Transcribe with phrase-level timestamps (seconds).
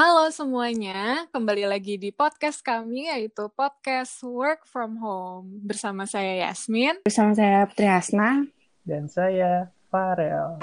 [0.00, 7.04] Halo semuanya, kembali lagi di podcast kami yaitu podcast Work from Home bersama saya Yasmin,
[7.04, 8.48] bersama saya Putri Hasna,
[8.88, 10.56] dan saya Farel.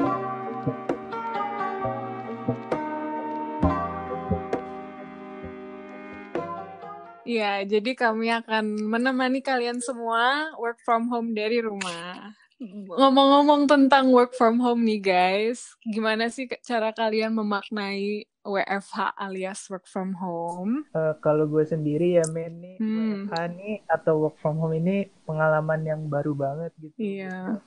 [7.21, 12.33] Ya, jadi kami akan menemani kalian semua work from home dari rumah.
[12.57, 19.85] Ngomong-ngomong tentang work from home nih guys, gimana sih cara kalian memaknai WFH alias work
[19.85, 20.81] from home?
[20.89, 23.29] Uh, kalau gue sendiri ya men nih hmm.
[23.29, 26.97] WFH nih atau work from home ini pengalaman yang baru banget gitu.
[26.97, 27.61] Iya.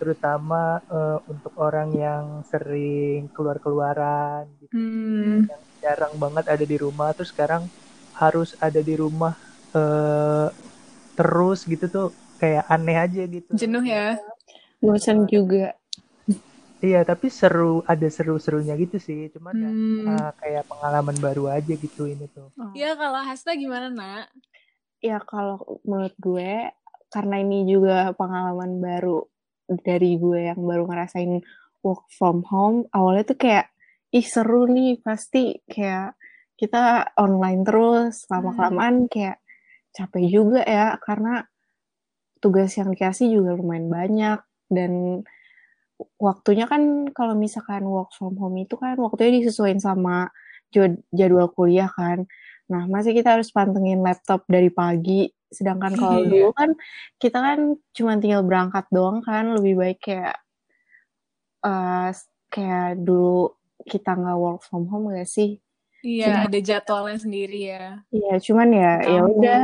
[0.00, 4.72] Terutama uh, untuk orang yang sering keluar-keluaran gitu.
[4.72, 5.52] Hmm.
[5.52, 7.68] Yang jarang banget ada di rumah terus sekarang
[8.16, 9.36] harus ada di rumah
[9.76, 10.48] uh,
[11.12, 12.08] terus gitu tuh
[12.44, 13.48] kayak aneh aja gitu.
[13.56, 14.20] Jenuh ya.
[14.84, 15.72] Bosan juga.
[16.84, 19.32] Iya, tapi seru, ada seru-serunya gitu sih.
[19.32, 20.04] Cuman ya, hmm.
[20.04, 22.52] ya uh, kayak pengalaman baru aja gitu ini tuh.
[22.60, 22.76] Oh.
[22.76, 23.00] Iya, oh.
[23.00, 24.28] kalau Hasta gimana, Nak?
[25.00, 26.68] Ya, kalau menurut gue,
[27.08, 29.24] karena ini juga pengalaman baru
[29.80, 31.40] dari gue yang baru ngerasain
[31.80, 33.72] work from home, awalnya tuh kayak,
[34.12, 36.20] ih seru nih, pasti kayak
[36.60, 39.10] kita online terus, lama-kelamaan hmm.
[39.10, 39.40] kayak
[39.96, 41.48] capek juga ya, karena
[42.44, 45.24] tugas yang dikasih juga lumayan banyak, dan
[46.20, 50.28] waktunya kan kalau misalkan work from home itu kan waktunya disesuaikan sama
[51.08, 52.28] jadwal kuliah kan.
[52.68, 55.32] Nah, masih kita harus pantengin laptop dari pagi.
[55.48, 56.28] Sedangkan kalau iya.
[56.28, 56.70] dulu kan
[57.22, 57.58] kita kan
[57.94, 60.36] cuma tinggal berangkat doang kan, lebih baik kayak
[61.62, 62.10] uh,
[62.50, 63.54] kayak dulu
[63.86, 65.62] kita nggak work from home gak sih?
[66.04, 68.02] Iya, ada jadwalnya sendiri ya.
[68.12, 69.60] Iya, cuman ya ya udah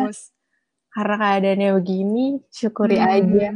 [0.90, 3.10] karena keadaannya begini, syukuri hmm.
[3.10, 3.48] aja.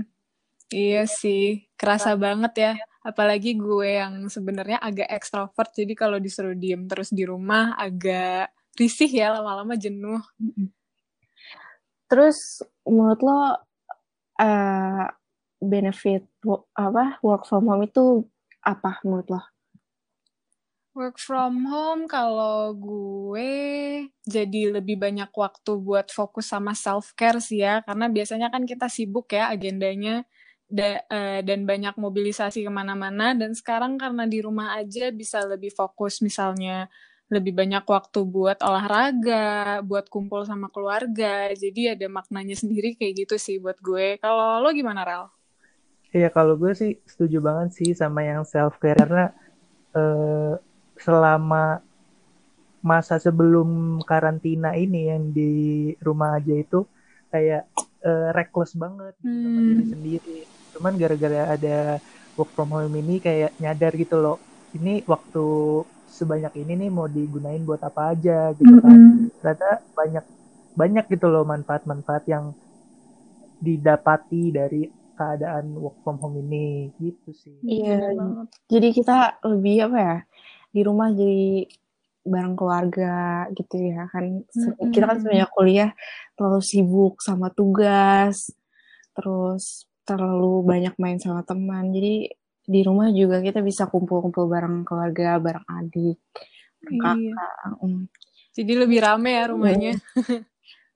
[0.75, 2.73] Iya sih, kerasa banget ya.
[3.05, 9.11] Apalagi gue yang sebenarnya agak ekstrovert, jadi kalau disuruh diem terus di rumah agak risih
[9.11, 10.23] ya, lama-lama jenuh.
[12.09, 13.39] Terus menurut lo
[14.41, 15.07] uh,
[15.61, 16.27] benefit
[16.75, 18.25] apa work from home itu
[18.65, 19.43] apa menurut lo?
[20.95, 23.51] Work from home kalau gue
[24.23, 28.87] jadi lebih banyak waktu buat fokus sama self care sih ya, karena biasanya kan kita
[28.87, 30.23] sibuk ya agendanya
[30.71, 35.75] da, uh, dan banyak mobilisasi ke mana-mana dan sekarang karena di rumah aja bisa lebih
[35.75, 36.87] fokus misalnya
[37.27, 41.51] lebih banyak waktu buat olahraga, buat kumpul sama keluarga.
[41.57, 44.23] Jadi ada maknanya sendiri kayak gitu sih buat gue.
[44.23, 45.27] Kalau lo gimana, Rel?
[46.15, 49.35] Iya, kalau gue sih setuju banget sih sama yang self care karena
[49.99, 50.55] uh,
[50.99, 51.83] selama
[52.85, 55.53] masa sebelum karantina ini yang di
[56.05, 56.85] rumah aja itu
[57.33, 57.65] kayak
[58.05, 59.45] uh, reckless banget gitu hmm.
[59.49, 60.39] sama diri sendiri.
[60.77, 61.79] Cuman gara-gara ada
[62.37, 64.37] work from home ini kayak nyadar gitu loh
[64.75, 65.47] ini waktu
[66.11, 68.95] sebanyak ini nih mau digunain buat apa aja gitu kan.
[68.95, 69.27] Mm -hmm.
[69.41, 70.25] ternyata banyak
[70.75, 72.55] banyak gitu loh manfaat-manfaat yang
[73.63, 74.83] didapati dari
[75.15, 76.93] keadaan work from home ini.
[76.99, 77.57] Gitu sih.
[77.65, 78.13] Iya
[78.69, 80.19] jadi kita lebih apa ya
[80.75, 81.71] di rumah jadi
[82.25, 84.91] bareng keluarga gitu ya kan mm-hmm.
[84.91, 85.91] kita kan sebenarnya kuliah
[86.35, 88.51] terlalu sibuk sama tugas
[89.15, 92.33] terus terlalu banyak main sama teman jadi
[92.65, 96.19] di rumah juga kita bisa kumpul-kumpul bareng keluarga bareng adik
[96.81, 97.05] bareng iya.
[97.05, 97.53] kakak
[97.85, 98.09] um.
[98.57, 100.41] jadi lebih rame ya rumahnya iya.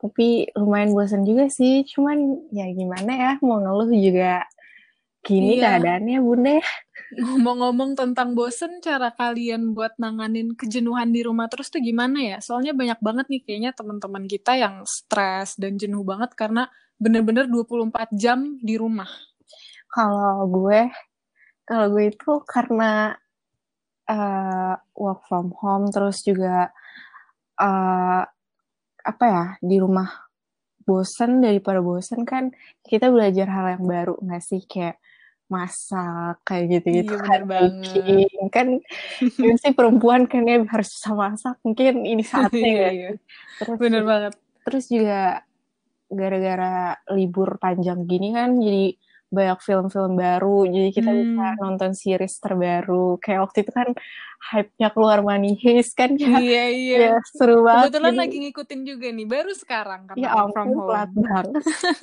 [0.03, 4.49] tapi lumayan bosan juga sih cuman ya gimana ya mau ngeluh juga
[5.25, 5.77] gini iya.
[5.77, 6.59] keadaannya bunda
[7.09, 12.77] ngomong-ngomong tentang bosen cara kalian buat nanganin kejenuhan di rumah terus tuh gimana ya soalnya
[12.77, 16.69] banyak banget nih kayaknya teman-teman kita yang stres dan jenuh banget karena
[16.99, 19.09] bener-bener 24 jam di rumah?
[19.89, 20.91] Kalau gue,
[21.65, 23.15] kalau gue itu karena
[24.11, 26.69] uh, work from home, terus juga
[27.57, 28.23] uh,
[28.99, 30.28] apa ya di rumah
[30.89, 32.49] bosen daripada bosen kan
[32.81, 34.65] kita belajar hal yang baru nggak sih?
[34.65, 34.97] Kayak
[35.49, 38.67] masak kayak gitu-gitu iya, kan baking kan
[39.49, 43.11] ya sih perempuan kan ya harus bisa masak mungkin ini saatnya iya, iya.
[43.57, 44.33] terus bener banget.
[44.69, 45.41] terus juga
[46.13, 48.93] gara-gara libur panjang gini kan jadi
[49.29, 50.65] banyak film-film baru.
[50.69, 51.21] Jadi kita hmm.
[51.21, 53.21] bisa nonton series terbaru.
[53.21, 53.89] Kayak waktu itu kan
[54.39, 56.17] hype-nya keluar Money Heist kan?
[56.17, 56.99] Ya iya iya.
[57.13, 60.69] Ya, seru banget kebetulan jadi, lagi ngikutin juga nih baru sekarang kan ya ampun from
[60.73, 60.89] home.
[60.89, 61.47] banget.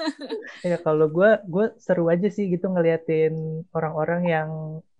[0.69, 4.49] Ya kalau gue gue seru aja sih gitu ngeliatin orang-orang yang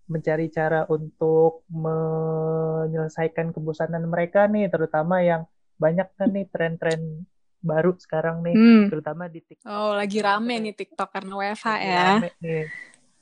[0.05, 5.49] mencari cara untuk menyelesaikan kebosanan mereka nih terutama yang
[5.81, 7.25] banyak kan nih tren-tren
[7.65, 8.83] baru sekarang nih, hmm.
[8.93, 9.65] terutama di TikTok.
[9.65, 12.05] Oh, lagi rame nih TikTok karena WFH ya.
[12.21, 12.63] Rame nih.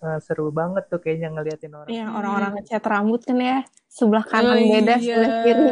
[0.03, 1.89] uh, seru banget tuh kayaknya ngeliatin orang.
[1.89, 3.59] Iya, orang-orang ngecat rambut kan ya.
[3.87, 5.15] Sebelah kanan oh, beda, iya.
[5.15, 5.69] sebelah kiri.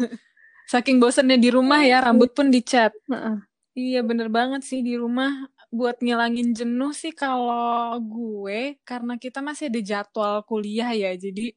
[0.72, 2.94] Saking bosannya di rumah ya, rambut pun dicat.
[3.10, 3.42] Uh-uh.
[3.74, 9.68] Iya, bener banget sih di rumah buat ngilangin jenuh sih kalau gue karena kita masih
[9.68, 11.52] ada jadwal kuliah ya jadi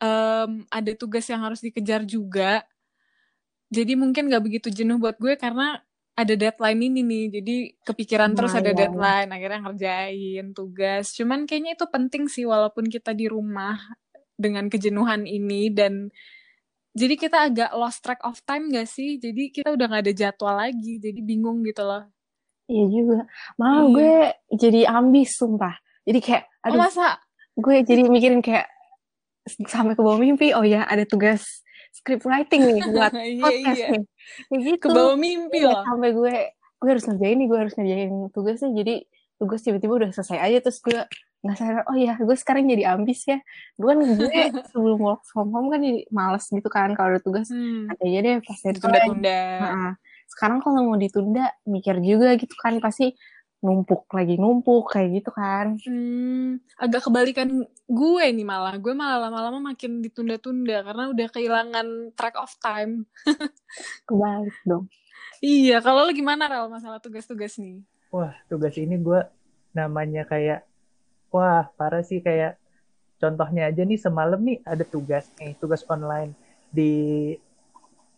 [0.00, 2.64] um, ada tugas yang harus dikejar juga
[3.70, 5.78] jadi mungkin gak begitu jenuh buat gue karena
[6.18, 7.24] ada deadline ini nih.
[7.40, 7.56] Jadi
[7.86, 11.14] kepikiran terus ada deadline akhirnya ngerjain tugas.
[11.14, 13.78] Cuman kayaknya itu penting sih walaupun kita di rumah
[14.34, 15.70] dengan kejenuhan ini.
[15.70, 16.10] Dan
[16.98, 19.22] jadi kita agak lost track of time gak sih?
[19.22, 20.98] Jadi kita udah gak ada jadwal lagi.
[20.98, 22.10] Jadi bingung gitu loh.
[22.66, 23.18] Iya juga.
[23.54, 23.94] Malah hmm.
[23.94, 24.14] gue
[24.58, 25.78] jadi ambis sumpah.
[26.02, 27.08] Jadi kayak oh, aduh, oh, masa?
[27.60, 28.66] gue jadi mikirin kayak
[29.68, 31.60] sampai ke bawah mimpi, oh ya ada tugas
[31.90, 33.88] script writing nih buat iya, podcast iya.
[33.94, 34.04] nih.
[34.48, 34.86] Kayak gitu.
[34.86, 35.82] Ke bawah mimpi ya, loh.
[35.84, 36.34] Sampai gue
[36.80, 38.70] gue harus ngerjain nih, gue harus ngerjain tugasnya.
[38.72, 38.94] Jadi
[39.40, 41.00] tugas tiba-tiba udah selesai aja terus gue
[41.40, 43.40] nggak sadar oh ya gue sekarang jadi ambis ya
[43.80, 44.28] gue kan gue
[44.68, 47.88] sebelum work from home kan jadi males gitu kan kalau ada tugas hmm.
[47.96, 49.92] aja deh pas tunda-tunda nah,
[50.28, 53.16] sekarang kalau mau ditunda mikir juga gitu kan pasti
[53.60, 55.76] numpuk lagi numpuk kayak gitu kan.
[55.84, 58.74] Hmm, agak kebalikan gue nih malah.
[58.80, 61.86] Gue malah lama-lama makin ditunda-tunda karena udah kehilangan
[62.16, 63.04] track of time.
[64.08, 64.88] Kebalik dong.
[65.40, 67.80] Iya, kalau lo gimana Rel masalah tugas-tugas nih?
[68.12, 69.20] Wah, tugas ini gue
[69.76, 70.64] namanya kayak
[71.32, 72.58] wah, parah sih kayak
[73.20, 76.32] contohnya aja nih semalam nih ada tugas nih, tugas online
[76.72, 77.32] di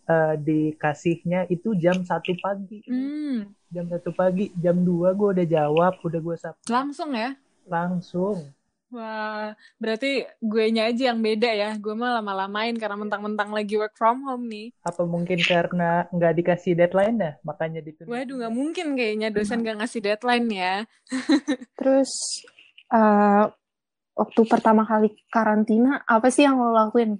[0.07, 2.83] uh, dikasihnya itu jam satu pagi.
[2.87, 3.51] Hmm.
[3.73, 6.55] Jam satu pagi, jam dua gue udah jawab, udah gue sap.
[6.69, 7.33] Langsung ya?
[7.65, 8.53] Langsung.
[8.93, 11.73] Wah, berarti gue nya aja yang beda ya.
[11.81, 14.69] Gue mah lama-lamain karena mentang-mentang lagi work from home nih.
[14.85, 18.13] Apa mungkin karena nggak dikasih deadline dah, makanya ditunda?
[18.13, 20.75] Waduh, nggak mungkin kayaknya dosen nggak ngasih deadline ya.
[21.81, 22.13] Terus,
[22.93, 23.49] uh,
[24.13, 27.17] waktu pertama kali karantina, apa sih yang lo lakuin?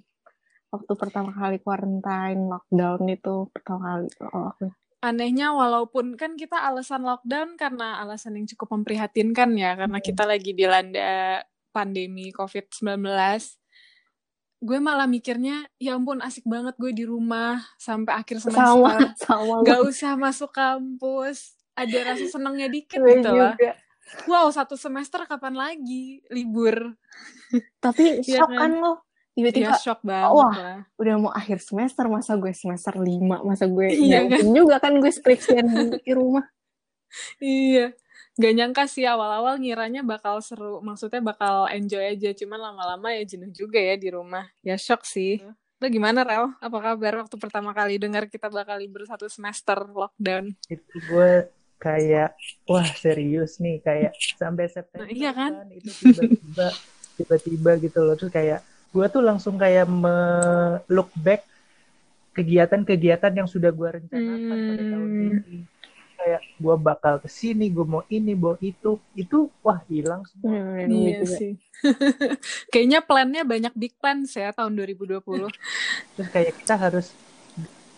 [0.74, 4.68] Waktu pertama kali quarantine lockdown itu pertama kali oh, aku.
[5.04, 10.08] Anehnya walaupun kan kita alasan lockdown karena alasan yang cukup memprihatinkan ya karena hmm.
[10.10, 13.06] kita lagi dilanda pandemi COVID-19
[14.64, 18.64] gue malah mikirnya ya ampun asik banget gue di rumah sampai akhir semester.
[18.64, 18.96] Sama,
[19.28, 19.56] sama.
[19.68, 21.60] Gak usah masuk kampus.
[21.76, 23.60] Ada rasa senengnya dikit gitu lah
[24.28, 26.96] wow satu semester kapan lagi libur?
[27.84, 28.82] Tapi ya shock kan, kan?
[28.82, 28.94] lo
[29.34, 30.80] tiba-tiba ya, shock banget wah lah.
[31.02, 33.42] udah mau akhir semester masa gue semester lima?
[33.42, 34.46] Masa gue iya kan?
[34.54, 35.66] juga kan gue skripsian
[36.02, 36.46] di rumah.
[37.42, 37.94] Iya.
[38.34, 40.82] Gak nyangka sih awal-awal ngiranya bakal seru.
[40.82, 44.50] Maksudnya bakal enjoy aja cuman lama-lama ya jenuh juga ya di rumah.
[44.66, 45.38] Ya shock sih.
[45.78, 46.50] Lo gimana Rel?
[46.58, 50.50] apa kabar waktu pertama kali dengar kita bakal libur satu semester lockdown?
[50.66, 52.34] Itu gue kayak
[52.66, 53.82] wah serius nih.
[53.86, 55.52] Kayak sampai September nah, iya kan?
[55.54, 56.68] kan itu tiba-tiba
[57.22, 58.16] tiba-tiba gitu loh.
[58.18, 58.60] Terus kayak
[58.94, 60.16] gue tuh langsung kayak me
[60.86, 61.42] look back
[62.38, 64.70] kegiatan-kegiatan yang sudah gue rencanakan hmm.
[64.70, 65.26] pada tahun hmm.
[65.26, 65.58] ini.
[66.14, 69.02] Kayak gue bakal ke sini gue mau ini mau itu.
[69.18, 70.54] Itu wah hilang semua.
[70.54, 71.58] Hmm, iya sih.
[72.72, 75.20] Kayaknya plannya banyak big plans ya tahun 2020
[76.14, 77.12] terus kayak kita harus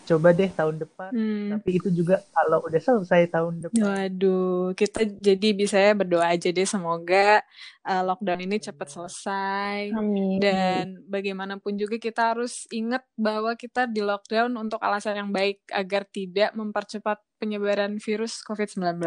[0.06, 1.10] coba deh tahun depan.
[1.10, 1.48] Hmm.
[1.58, 3.82] Tapi itu juga kalau udah selesai tahun depan.
[3.82, 7.42] Waduh, kita jadi bisa ya berdoa aja deh semoga
[7.82, 9.90] uh, lockdown ini cepat selesai.
[9.90, 10.38] Amin.
[10.38, 16.06] Dan bagaimanapun juga kita harus ingat bahwa kita di lockdown untuk alasan yang baik agar
[16.06, 19.02] tidak mempercepat penyebaran virus COVID-19.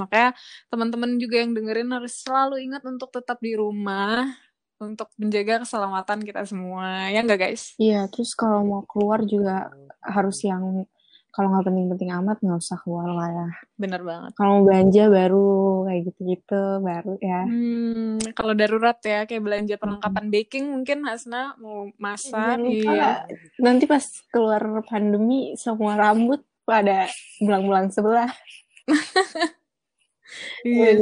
[0.00, 0.34] Makanya
[0.72, 4.47] teman-teman juga yang dengerin harus selalu ingat untuk tetap di rumah
[4.78, 7.10] untuk menjaga keselamatan kita semua.
[7.10, 7.74] Ya enggak guys?
[7.76, 9.70] Iya terus kalau mau keluar juga
[10.02, 10.86] harus yang
[11.38, 13.48] kalau nggak penting-penting amat nggak usah keluar lah ya.
[13.78, 14.34] Bener banget.
[14.34, 15.48] Kalau mau belanja baru
[15.86, 17.42] kayak gitu-gitu baru ya.
[17.46, 20.34] Hmm, kalau darurat ya kayak belanja perlengkapan hmm.
[20.34, 23.22] baking mungkin Hasna mau masak iya.
[23.62, 24.02] nanti pas
[24.34, 27.06] keluar pandemi semua rambut pada
[27.38, 28.30] bulan-bulan sebelah.
[30.60, 30.92] Iya.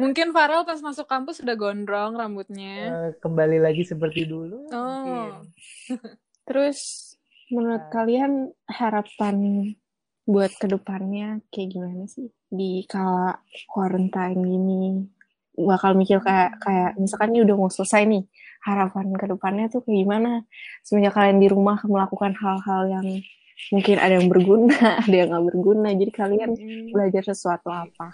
[0.00, 2.90] Mungkin Farel pas masuk kampus sudah gondrong rambutnya.
[2.90, 4.66] Uh, kembali lagi seperti dulu.
[4.74, 5.44] Oh.
[6.48, 7.12] Terus
[7.52, 7.90] menurut uh.
[7.92, 9.36] kalian harapan
[10.26, 13.38] buat ke depannya kayak gimana sih di kala
[13.70, 14.84] quarantine ini?
[15.60, 18.24] Bakal mikir kayak kayak misalkan ini udah mau selesai nih
[18.64, 20.30] harapan ke depannya tuh kayak gimana?
[20.82, 23.06] Semenjak kalian di rumah melakukan hal-hal yang
[23.68, 25.88] mungkin ada yang berguna, ada yang nggak berguna.
[25.92, 26.96] Jadi kalian hmm.
[26.96, 28.08] belajar sesuatu apa?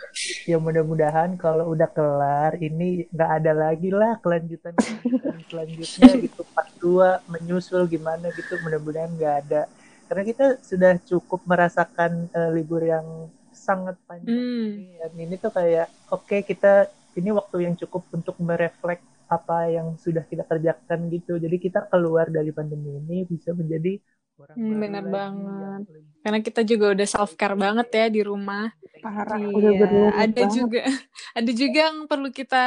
[0.44, 4.74] Ya mudah-mudahan kalau udah kelar ini nggak ada lagi lah kelanjutan
[5.50, 8.58] selanjutnya gitu pas dua menyusul gimana gitu.
[8.66, 9.62] Mudah-mudahan nggak ada.
[10.06, 14.30] Karena kita sudah cukup merasakan uh, libur yang sangat panjang.
[14.30, 14.70] Hmm.
[15.02, 16.86] Dan ini tuh kayak oke okay, kita
[17.16, 21.40] ini waktu yang cukup untuk mereflek apa yang sudah kita kerjakan gitu.
[21.40, 23.98] Jadi kita keluar dari pandemi ini bisa menjadi
[24.38, 25.80] orang Hmm, bener lagi banget.
[25.86, 28.66] lebih Karena kita juga udah self care banget ya di rumah.
[28.98, 30.50] Parah, Iya, udah ada banget.
[30.52, 30.80] juga
[31.38, 32.64] ada juga yang perlu kita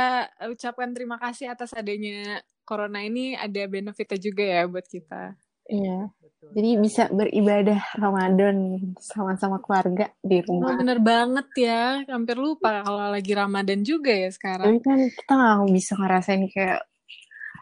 [0.47, 5.35] ucapkan terima kasih atas adanya corona ini ada benefitnya juga ya buat kita.
[5.67, 6.09] Iya.
[6.17, 6.49] betul.
[6.49, 8.55] Jadi bisa beribadah Ramadan
[8.97, 10.73] sama-sama keluarga di Oh, rumah.
[10.77, 11.83] bener banget ya.
[12.07, 14.65] Hampir lupa kalau lagi Ramadan juga ya sekarang.
[14.65, 16.79] Tapi kan kita nggak bisa ngerasain kayak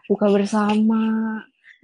[0.08, 1.02] buka bersama,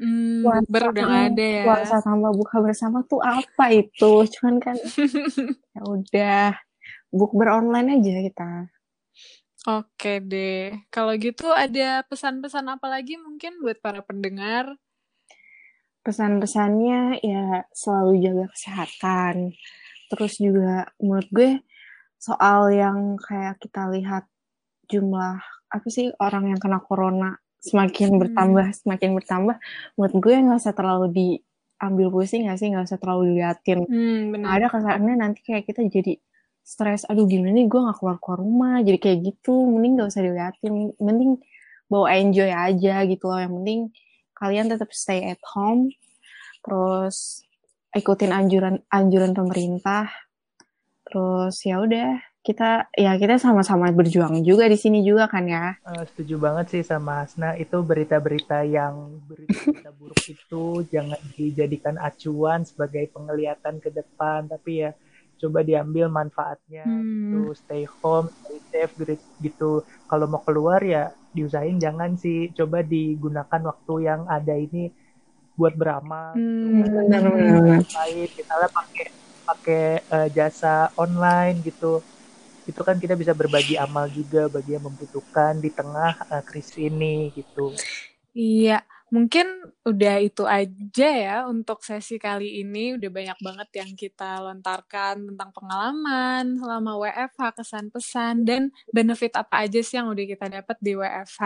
[0.02, 1.64] Hmm, puasa, udah nggak ada ya.
[1.64, 4.12] puasa tambah buka bersama tuh apa itu?
[4.38, 4.76] Cuman kan
[5.76, 6.46] ya udah
[7.14, 8.50] bukber online aja kita.
[9.64, 10.76] Oke deh.
[10.92, 14.76] Kalau gitu ada pesan-pesan apa lagi mungkin buat para pendengar?
[16.04, 19.56] Pesan-pesannya ya selalu jaga kesehatan.
[20.12, 21.52] Terus juga menurut gue
[22.20, 24.28] soal yang kayak kita lihat
[24.92, 25.40] jumlah
[25.72, 28.22] apa sih orang yang kena corona semakin Hmm.
[28.22, 29.56] bertambah semakin bertambah
[29.96, 32.68] menurut gue nggak usah terlalu diambil pusing nggak sih?
[32.72, 33.80] Nggak usah terlalu diliatin.
[33.88, 36.20] Hmm, ada kesannya nanti kayak kita jadi
[36.64, 37.66] stres aduh gimana nih?
[37.72, 39.56] Gue nggak keluar keluar rumah jadi kayak gitu.
[39.72, 40.74] Mending nggak usah diliatin.
[41.00, 41.32] Mending
[41.88, 43.40] bawa enjoy aja gitu loh.
[43.40, 43.80] Yang penting
[44.36, 45.88] kalian tetap stay at home
[46.64, 47.44] terus
[47.96, 50.10] ikutin anjuran anjuran pemerintah
[51.08, 55.80] terus ya udah kita ya kita sama-sama berjuang juga di sini juga kan ya?
[55.80, 57.56] Eh, setuju banget sih sama Hasna.
[57.56, 64.52] Itu berita-berita yang berita buruk itu jangan dijadikan acuan sebagai penglihatan ke depan.
[64.52, 64.92] Tapi ya
[65.40, 67.08] coba diambil manfaatnya Hmm.
[67.32, 67.42] gitu.
[67.56, 69.72] Stay home stay safe gitu- gitu.
[70.08, 72.52] Kalau mau keluar ya diusahain jangan sih.
[72.52, 74.92] Coba digunakan waktu yang ada ini
[75.56, 76.36] buat beramal.
[76.36, 79.08] Hmm, benar-benar lain misalnya pakai
[79.44, 82.04] pakai eh, jasa online gitu
[82.64, 87.32] itu kan kita bisa berbagi amal juga bagi yang membutuhkan di tengah eh, krisis ini
[87.36, 87.76] gitu.
[88.34, 88.82] Iya,
[89.14, 89.46] mungkin
[89.86, 92.98] udah itu aja ya untuk sesi kali ini.
[92.98, 99.78] Udah banyak banget yang kita lontarkan tentang pengalaman selama WFH, kesan-pesan, dan benefit apa aja
[99.86, 101.44] sih yang udah kita dapat di WFH.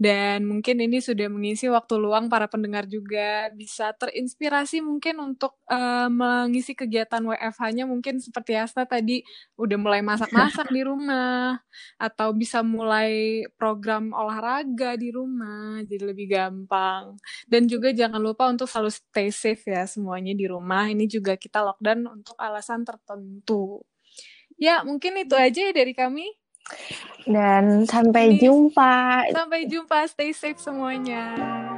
[0.00, 6.08] Dan mungkin ini sudah mengisi waktu luang para pendengar juga bisa terinspirasi mungkin untuk eh,
[6.08, 9.20] mengisi kegiatan WFH-nya mungkin seperti Asta tadi
[9.60, 11.60] udah mulai masak-masak di rumah
[11.98, 17.01] atau bisa mulai program olahraga di rumah jadi lebih gampang
[17.48, 20.90] dan juga jangan lupa untuk selalu stay safe ya semuanya di rumah.
[20.90, 23.80] Ini juga kita lockdown untuk alasan tertentu.
[24.60, 26.28] Ya mungkin itu aja ya dari kami.
[27.26, 28.94] Dan sampai Ini- jumpa.
[29.34, 30.06] Sampai jumpa.
[30.06, 31.71] Stay safe semuanya